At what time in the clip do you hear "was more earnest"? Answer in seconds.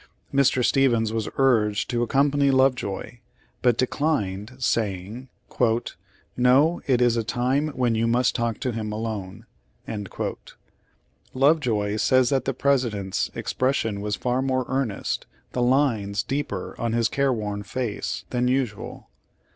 14.01-15.27